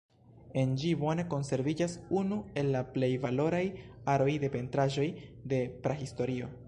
[0.59, 3.63] En ĝi bone konserviĝas unu el la plej valoraj
[4.15, 5.07] aroj de pentraĵoj
[5.53, 6.51] de Prahistorio.